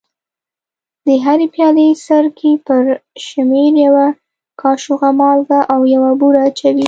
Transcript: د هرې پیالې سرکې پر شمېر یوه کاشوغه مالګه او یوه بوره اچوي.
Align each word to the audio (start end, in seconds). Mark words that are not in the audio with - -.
د 1.05 1.07
هرې 1.23 1.47
پیالې 1.55 1.87
سرکې 2.05 2.51
پر 2.67 2.83
شمېر 3.27 3.73
یوه 3.85 4.07
کاشوغه 4.61 5.09
مالګه 5.19 5.59
او 5.73 5.79
یوه 5.93 6.11
بوره 6.19 6.41
اچوي. 6.49 6.79